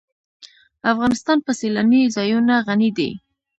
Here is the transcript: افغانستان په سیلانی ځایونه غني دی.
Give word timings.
افغانستان 0.91 1.37
په 1.45 1.51
سیلانی 1.59 2.03
ځایونه 2.15 2.53
غني 2.67 2.89
دی. 2.97 3.11